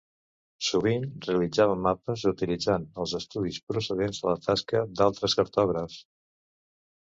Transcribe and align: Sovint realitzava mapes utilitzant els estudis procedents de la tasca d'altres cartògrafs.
Sovint 0.67 1.03
realitzava 1.27 1.75
mapes 1.87 2.23
utilitzant 2.31 2.87
els 3.03 3.13
estudis 3.19 3.61
procedents 3.73 4.23
de 4.25 4.29
la 4.29 4.35
tasca 4.49 4.83
d'altres 5.03 5.37
cartògrafs. 5.43 6.01